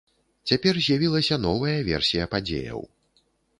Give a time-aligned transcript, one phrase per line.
[0.51, 2.79] Цяпер з'явілася новая версія падзеяў.